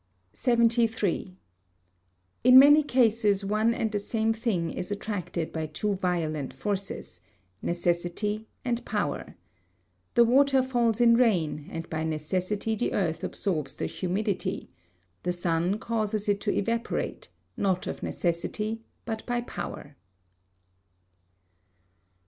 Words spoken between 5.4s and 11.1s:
by two violent forces, necessity and power. The water falls